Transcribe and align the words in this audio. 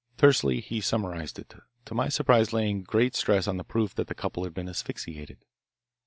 Tersely 0.17 0.61
he 0.61 0.81
summarised 0.81 1.37
it, 1.37 1.53
to 1.85 1.93
my 1.93 2.09
surprise 2.09 2.51
laying 2.51 2.81
great 2.81 3.15
stress 3.15 3.47
on 3.47 3.57
the 3.57 3.63
proof 3.63 3.93
that 3.93 4.07
the 4.07 4.15
couple 4.15 4.43
had 4.45 4.53
been 4.55 4.67
asphyxiated. 4.67 5.45